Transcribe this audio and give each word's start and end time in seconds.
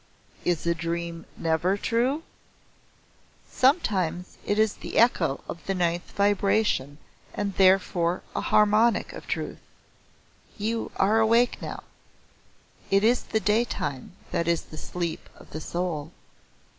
"Is 0.43 0.65
a 0.65 0.73
dream 0.73 1.27
never 1.37 1.77
true?" 1.77 2.23
"Sometimes 3.47 4.39
it 4.43 4.57
is 4.57 4.73
the 4.73 4.97
echo 4.97 5.43
of 5.47 5.63
the 5.67 5.75
Ninth 5.75 6.09
Vibration 6.13 6.97
and 7.35 7.53
therefore 7.53 8.23
a 8.35 8.41
harmonic 8.41 9.13
of 9.13 9.27
truth. 9.27 9.59
You 10.57 10.91
are 10.95 11.19
awake 11.19 11.61
now. 11.61 11.83
It 12.89 13.03
is 13.03 13.21
the 13.21 13.39
day 13.39 13.63
time 13.63 14.13
that 14.31 14.47
is 14.47 14.63
the 14.63 14.75
sleep 14.79 15.29
of 15.35 15.51
the 15.51 15.61
soul. 15.61 16.11